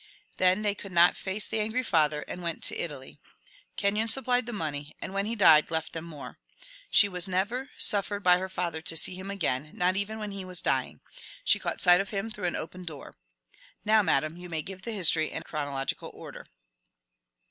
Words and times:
Then 0.37 0.63
they 0.63 0.73
could 0.73 0.91
not 0.91 1.15
face 1.15 1.47
the 1.47 1.59
angry 1.59 1.83
father, 1.83 2.25
and 2.27 2.41
went 2.41 2.63
to 2.63 2.75
Italy. 2.75 3.19
Kenyon 3.77 4.07
supplied 4.07 4.47
the 4.47 4.51
money; 4.51 4.95
and 4.99 5.13
when 5.13 5.27
he 5.27 5.35
died 5.35 5.69
left 5.69 5.93
them 5.93 6.05
more. 6.05 6.39
She 6.89 7.07
was 7.07 7.27
never 7.27 7.69
suffered 7.77 8.23
by 8.23 8.39
her 8.39 8.49
father 8.49 8.81
to 8.81 8.97
see 8.97 9.13
him 9.13 9.29
again— 9.29 9.69
not 9.77 9.95
even 9.95 10.17
when 10.17 10.31
he 10.31 10.43
was 10.43 10.59
dying. 10.59 11.01
She 11.43 11.59
caught 11.59 11.81
sight 11.81 12.01
of 12.01 12.09
him 12.09 12.31
through 12.31 12.45
an 12.47 12.55
open 12.55 12.83
door. 12.83 13.13
Now, 13.85 14.01
madam, 14.01 14.37
you 14.37 14.49
may 14.49 14.63
give 14.63 14.81
the 14.81 14.91
his 14.91 15.11
tory 15.11 15.29
in 15.31 15.43
chronological 15.43 16.09
order. 16.15 16.47